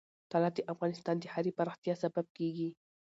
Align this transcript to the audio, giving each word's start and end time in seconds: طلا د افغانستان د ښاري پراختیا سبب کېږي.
طلا 0.31 0.49
د 0.55 0.59
افغانستان 0.73 1.15
د 1.19 1.23
ښاري 1.33 1.51
پراختیا 1.57 1.93
سبب 2.03 2.25
کېږي. 2.37 2.69